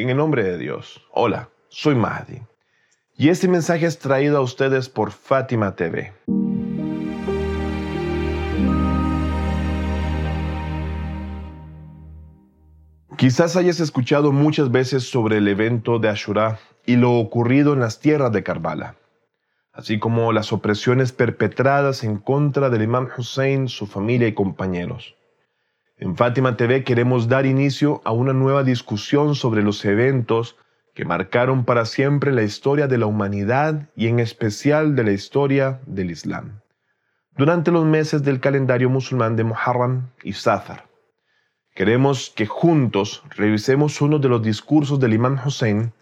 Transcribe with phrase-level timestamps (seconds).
[0.00, 1.02] En el nombre de Dios.
[1.12, 2.40] Hola, soy Mahdi.
[3.18, 6.14] Y este mensaje es traído a ustedes por Fátima TV.
[13.18, 18.00] Quizás hayas escuchado muchas veces sobre el evento de Ashura y lo ocurrido en las
[18.00, 18.94] tierras de Karbala,
[19.74, 25.14] así como las opresiones perpetradas en contra del imam Hussein, su familia y compañeros.
[26.00, 30.56] En Fátima TV queremos dar inicio a una nueva discusión sobre los eventos
[30.94, 35.82] que marcaron para siempre la historia de la humanidad y en especial de la historia
[35.84, 36.62] del Islam,
[37.36, 40.88] durante los meses del calendario musulmán de Muharram y Safar.
[41.74, 45.92] Queremos que juntos revisemos uno de los discursos del imam Hussein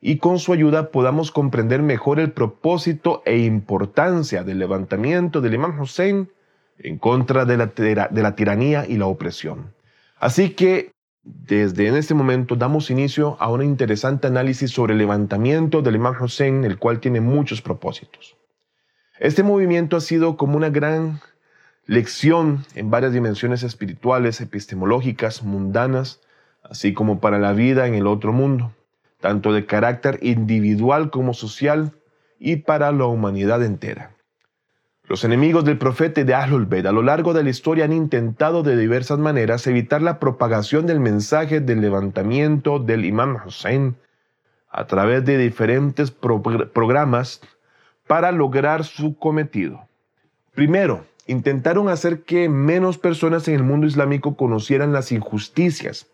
[0.00, 5.78] y con su ayuda podamos comprender mejor el propósito e importancia del levantamiento del imam
[5.78, 6.30] Hussein
[6.78, 9.74] en contra de la, tiranía y la opresión.
[10.18, 15.82] Así que desde en este momento damos inicio a un interesante análisis sobre el levantamiento
[15.82, 18.36] del imam Hussein, el cual tiene muchos propósitos.
[19.20, 21.20] Este movimiento ha sido como una gran
[21.86, 26.20] lección en varias dimensiones espirituales, epistemológicas, mundanas,
[26.62, 28.72] así como para la vida en el otro mundo,
[29.20, 31.92] tanto de carácter individual como social
[32.38, 34.10] y para la humanidad entera.
[35.12, 38.78] Los enemigos del profeta de Ahlul a lo largo de la historia han intentado de
[38.78, 43.94] diversas maneras evitar la propagación del mensaje del levantamiento del Imam Hussein
[44.70, 47.42] a través de diferentes programas
[48.06, 49.86] para lograr su cometido.
[50.54, 56.06] Primero, intentaron hacer que menos personas en el mundo islámico conocieran las injusticias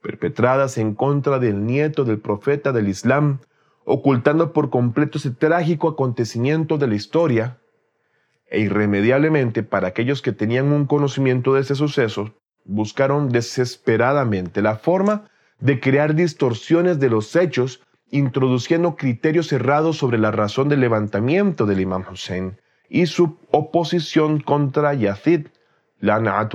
[0.00, 3.40] perpetradas en contra del nieto del profeta del Islam,
[3.84, 7.58] ocultando por completo ese trágico acontecimiento de la historia,
[8.50, 15.30] e irremediablemente para aquellos que tenían un conocimiento de ese suceso, buscaron desesperadamente la forma
[15.60, 21.80] de crear distorsiones de los hechos, introduciendo criterios cerrados sobre la razón del levantamiento del
[21.80, 25.48] imam Hussein, y su oposición contra Yazid,
[26.00, 26.48] la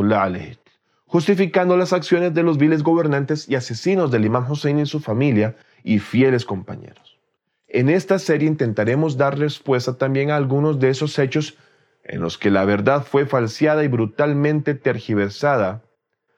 [1.06, 5.56] justificando las acciones de los viles gobernantes y asesinos del imam Hussein y su familia
[5.84, 7.20] y fieles compañeros.
[7.68, 11.58] En esta serie intentaremos dar respuesta también a algunos de esos hechos
[12.04, 15.84] en los que la verdad fue falseada y brutalmente tergiversada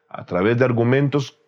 [0.09, 1.39] a través de argumentos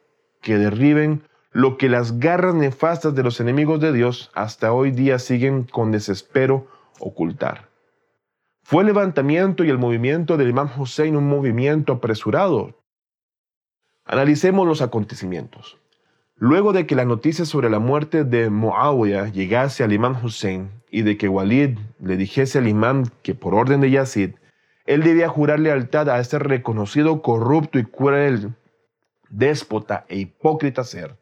[0.41, 5.19] que derriben lo que las garras nefastas de los enemigos de Dios hasta hoy día
[5.19, 6.67] siguen con desespero
[6.99, 7.69] ocultar.
[8.63, 12.75] ¿Fue el levantamiento y el movimiento del imam Hussein un movimiento apresurado?
[14.03, 15.77] Analicemos los acontecimientos.
[16.39, 21.01] Luego de que la noticia sobre la muerte de Muawiyah llegase al imam Hussein y
[21.01, 24.35] de que Walid le dijese al imam que por orden de Yazid,
[24.85, 28.53] él debía jurar lealtad a este reconocido corrupto y cruel
[29.31, 31.17] déspota e hipócrita ser,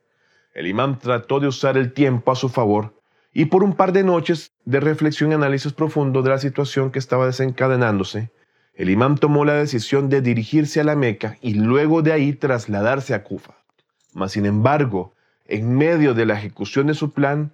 [0.54, 3.02] el imam trató de usar el tiempo a su favor
[3.34, 7.00] y por un par de noches de reflexión y análisis profundo de la situación que
[7.00, 8.32] estaba desencadenándose,
[8.74, 13.14] el imam tomó la decisión de dirigirse a la Meca y luego de ahí trasladarse
[13.14, 13.65] a Kufa.
[14.16, 15.14] Mas, sin embargo,
[15.46, 17.52] en medio de la ejecución de su plan,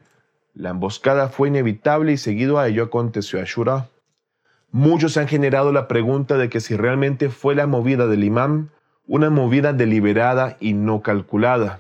[0.54, 3.90] la emboscada fue inevitable y seguido a ello aconteció Ashura.
[4.72, 8.70] Muchos han generado la pregunta de que si realmente fue la movida del imam
[9.08, 11.80] una movida deliberada y no calculada.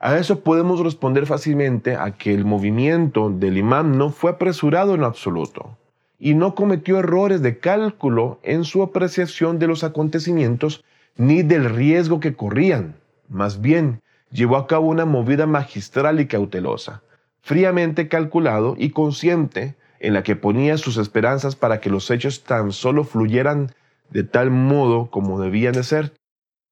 [0.00, 5.04] A eso podemos responder fácilmente a que el movimiento del imán no fue apresurado en
[5.04, 5.76] absoluto
[6.18, 10.82] y no cometió errores de cálculo en su apreciación de los acontecimientos
[11.16, 12.94] ni del riesgo que corrían.
[13.28, 17.02] Más bien, llevó a cabo una movida magistral y cautelosa,
[17.40, 22.72] fríamente calculado y consciente en la que ponía sus esperanzas para que los hechos tan
[22.72, 23.72] solo fluyeran
[24.10, 26.12] de tal modo como debían de ser.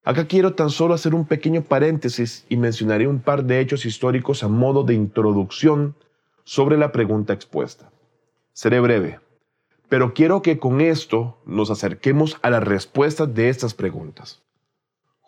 [0.04, 4.44] Acá quiero tan solo hacer un pequeño paréntesis y mencionaré un par de hechos históricos
[4.44, 5.96] a modo de introducción
[6.44, 7.90] sobre la pregunta expuesta.
[8.52, 9.18] Seré breve,
[9.88, 14.45] pero quiero que con esto nos acerquemos a la respuesta de estas preguntas.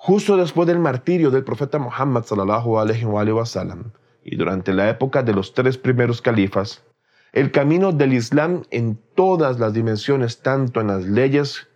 [0.00, 3.90] Justo después del martirio del profeta Muhammad sallallahu alaihi wa sallam
[4.22, 6.84] y durante la época de los tres primeros califas,
[7.32, 11.66] el camino del Islam en todas las dimensiones, tanto en las leyes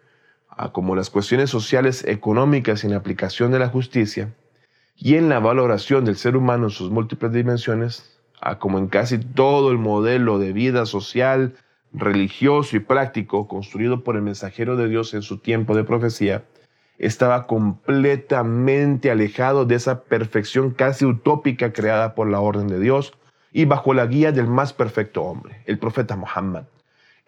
[0.70, 4.32] como las cuestiones sociales, económicas y en la aplicación de la justicia,
[4.94, 9.18] y en la valoración del ser humano en sus múltiples dimensiones, a como en casi
[9.18, 11.54] todo el modelo de vida social,
[11.92, 16.44] religioso y práctico construido por el mensajero de Dios en su tiempo de profecía,
[16.98, 23.12] estaba completamente alejado de esa perfección casi utópica creada por la orden de Dios
[23.52, 26.64] y bajo la guía del más perfecto hombre, el profeta Muhammad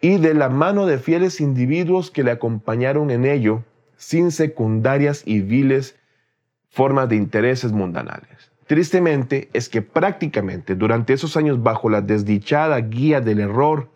[0.01, 3.63] y de la mano de fieles individuos que le acompañaron en ello,
[3.97, 5.95] sin secundarias y viles
[6.69, 8.51] formas de intereses mundanales.
[8.67, 13.89] Tristemente es que prácticamente durante esos años bajo la desdichada guía del error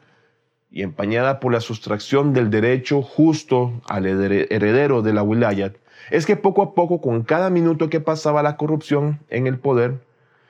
[0.72, 5.76] y empañada por la sustracción del derecho justo al heredero de la wilayat,
[6.12, 10.00] es que poco a poco con cada minuto que pasaba la corrupción en el poder,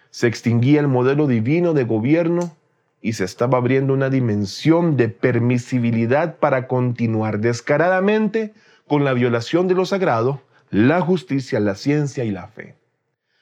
[0.09, 2.55] se extinguía el modelo divino de gobierno
[3.01, 8.53] y se estaba abriendo una dimensión de permisibilidad para continuar descaradamente
[8.87, 12.75] con la violación de lo sagrado, la justicia, la ciencia y la fe.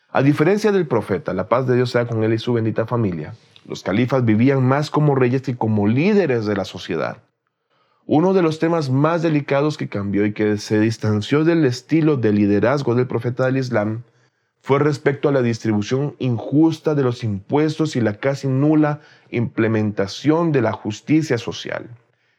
[0.09, 3.33] A diferencia del profeta, la paz de Dios sea con él y su bendita familia,
[3.67, 7.17] los califas vivían más como reyes que como líderes de la sociedad.
[8.05, 12.31] Uno de los temas más delicados que cambió y que se distanció del estilo de
[12.31, 14.03] liderazgo del profeta del Islam
[14.61, 20.61] fue respecto a la distribución injusta de los impuestos y la casi nula implementación de
[20.61, 21.89] la justicia social.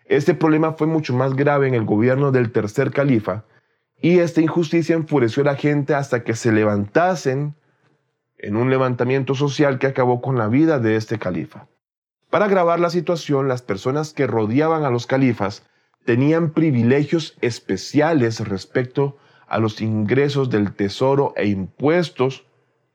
[0.06, 3.44] Este problema fue mucho más grave en el gobierno del tercer califa
[4.00, 7.54] y esta injusticia enfureció a la gente hasta que se levantasen
[8.38, 11.66] en un levantamiento social que acabó con la vida de este califa.
[12.30, 15.64] Para agravar la situación, las personas que rodeaban a los califas
[16.04, 22.44] tenían privilegios especiales respecto a los ingresos del tesoro e impuestos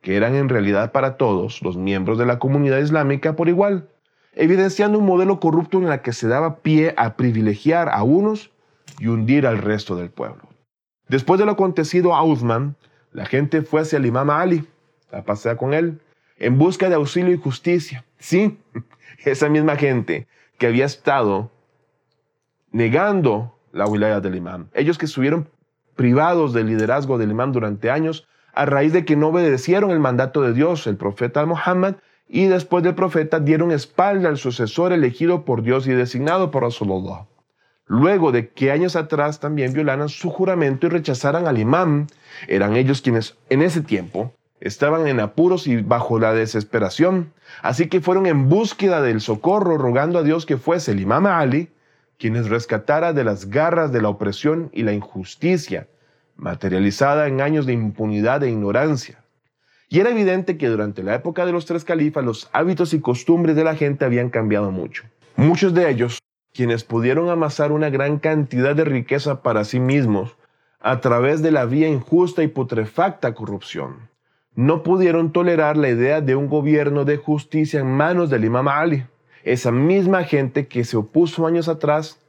[0.02, 3.90] que eran en realidad para todos los miembros de la comunidad islámica por igual,
[4.34, 8.52] evidenciando un modelo corrupto en el que se daba pie a privilegiar a unos
[9.00, 10.50] y hundir al resto del pueblo.
[11.08, 12.76] Después de lo acontecido a Uthman,
[13.12, 14.66] la gente fue hacia el imam Ali,
[15.14, 16.00] a pasear con él,
[16.38, 18.04] en busca de auxilio y justicia.
[18.20, 18.58] Sí,
[19.26, 20.28] esa misma gente
[20.58, 21.52] que había estado
[22.72, 24.68] negando la wilaya del imam.
[24.74, 25.50] Ellos que estuvieron
[25.96, 30.42] privados del liderazgo del imán durante años a raíz de que no obedecieron el mandato
[30.42, 31.96] de Dios, el profeta Muhammad,
[32.28, 37.26] y después del profeta dieron espalda al sucesor elegido por Dios y designado por Rasulullah.
[37.86, 42.08] Luego de que años atrás también violaran su juramento y rechazaran al imán,
[42.48, 44.34] eran ellos quienes en ese tiempo
[44.64, 50.20] estaban en apuros y bajo la desesperación, así que fueron en búsqueda del socorro rogando
[50.20, 51.70] a Dios que fuese el imam Ali
[52.18, 55.90] quienes rescatara de las garras de la opresión y la injusticia,
[56.38, 59.22] materializada en años de impunidad e ignorancia.
[59.90, 63.58] Y era evidente que durante la época de los tres califas los hábitos y costumbres
[63.58, 65.04] de la gente habían cambiado mucho.
[65.36, 66.20] Muchos de ellos,
[66.54, 70.38] quienes pudieron amasar una gran cantidad de riqueza para sí mismos
[70.80, 74.13] a través de la vía injusta y putrefacta corrupción,
[74.56, 79.06] no pudieron tolerar la idea de un gobierno de justicia en manos del imam Ali
[79.44, 82.20] esa misma gente que se opuso años atrás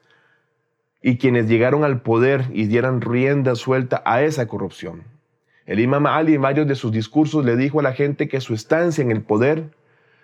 [1.01, 5.05] y quienes llegaron al poder y dieran rienda suelta a esa corrupción.
[5.67, 8.55] El imam Ali en varios de sus discursos le dijo a la gente que su
[8.55, 9.71] estancia en el poder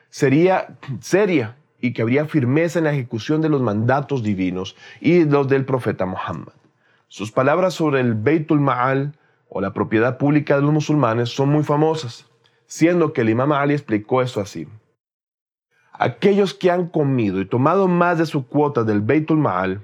[0.08, 5.48] sería seria y que habría firmeza en la ejecución de los mandatos divinos y los
[5.48, 6.52] del profeta Muhammad.
[7.08, 9.14] Sus palabras sobre el Beitul Ma'al
[9.50, 12.24] o la propiedad pública de los musulmanes son muy famosas,
[12.66, 14.66] siendo que el imam Ali explicó eso así.
[15.92, 19.82] Aquellos que han comido y tomado más de su cuota del Beitul Maal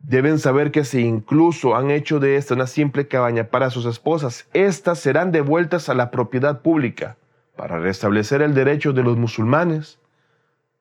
[0.00, 4.48] deben saber que si incluso han hecho de esta una simple cabaña para sus esposas,
[4.52, 7.16] éstas serán devueltas a la propiedad pública
[7.56, 9.98] para restablecer el derecho de los musulmanes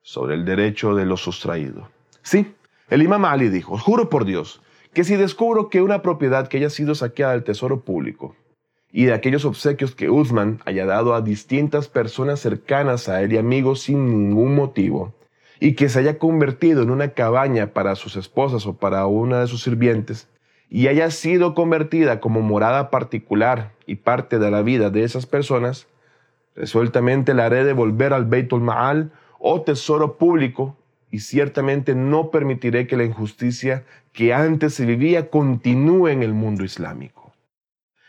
[0.01, 1.87] sobre el derecho de los sustraídos.
[2.21, 2.53] Sí,
[2.89, 4.61] el imam Ali dijo, juro por Dios,
[4.95, 8.33] que si descubro que una propiedad que haya sido saqueada del tesoro público
[8.93, 13.37] y de aquellos obsequios que Uthman haya dado a distintas personas cercanas a él y
[13.37, 15.13] amigos sin ningún motivo,
[15.59, 19.47] y que se haya convertido en una cabaña para sus esposas o para una de
[19.47, 20.29] sus sirvientes,
[20.69, 25.87] y haya sido convertida como morada particular y parte de la vida de esas personas,
[26.55, 30.77] resueltamente la haré devolver al Beitul Ma'al o tesoro público
[31.15, 36.65] y ciertamente no permitiré que la injusticia que antes se vivía continúe en el mundo
[36.65, 37.33] islámico.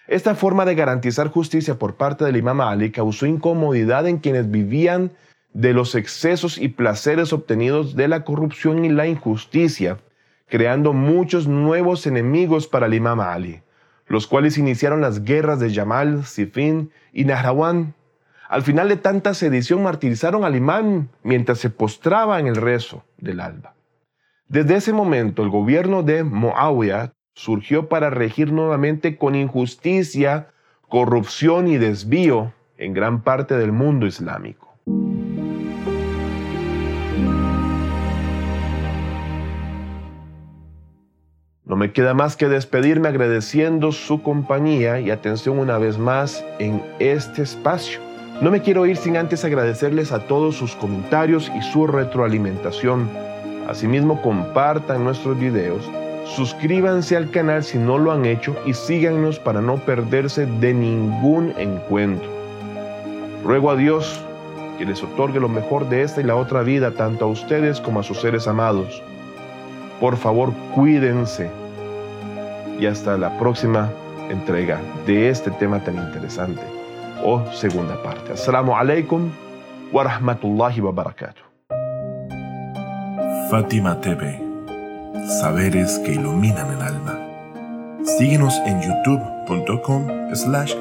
[0.09, 5.13] Esta forma de garantizar justicia por parte del imam Ali causó incomodidad en quienes vivían
[5.53, 9.99] de los excesos y placeres obtenidos de la corrupción y la injusticia,
[10.49, 13.63] creando muchos nuevos enemigos para el imam Ali,
[14.09, 17.95] los cuales iniciaron las guerras de Yamal, Sifin y Nahrawan.
[18.49, 23.41] Al final de tanta sedición martirizaron al imam mientras se postraba en el rezo del
[23.41, 23.75] alba.
[24.49, 30.49] Desde ese momento el gobierno de Muawiyah surgió para regir nuevamente con injusticia,
[30.89, 34.79] corrupción y desvío en gran parte del mundo islámico.
[41.65, 46.81] No me queda más que despedirme agradeciendo su compañía y atención una vez más en
[47.01, 48.07] este espacio.
[48.41, 53.09] No me quiero ir sin antes agradecerles a todos sus comentarios y su retroalimentación.
[53.69, 55.89] Asimismo, compartan nuestros videos
[56.27, 61.55] Suscríbanse al canal si no lo han hecho y síganos para no perderse de ningún
[61.57, 62.29] encuentro.
[63.45, 64.21] Ruego a Dios
[64.77, 68.01] que les otorgue lo mejor de esta y la otra vida, tanto a ustedes como
[68.01, 69.03] a sus seres amados.
[70.01, 71.49] Por favor, cuídense.
[72.79, 73.91] Y hasta la próxima
[74.29, 76.61] entrega de este tema tan interesante
[77.23, 78.33] o segunda parte.
[78.33, 79.31] Assalamu alaikum
[79.93, 81.43] wa rahmatullahi wa barakatuh.
[83.51, 84.41] Fátima TV.
[85.41, 87.19] Saberes que iluminan el alma.
[88.19, 90.75] Síguenos en youtube.com slash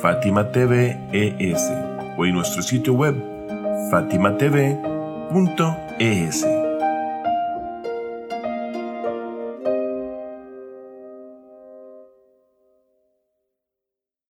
[0.00, 1.70] Fátima TV ES
[2.18, 3.14] o en nuestro sitio web
[3.90, 4.82] fatimatv.es.